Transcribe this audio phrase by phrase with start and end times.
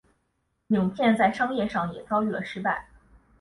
[0.69, 2.87] 影片在商业上也遭遇了失败。